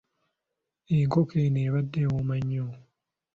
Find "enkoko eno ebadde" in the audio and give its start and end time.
0.97-1.99